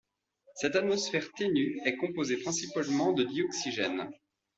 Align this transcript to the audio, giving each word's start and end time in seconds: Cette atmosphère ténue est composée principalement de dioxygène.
Cette 0.55 0.75
atmosphère 0.75 1.31
ténue 1.31 1.79
est 1.85 1.95
composée 1.95 2.37
principalement 2.41 3.13
de 3.13 3.21
dioxygène. 3.23 4.09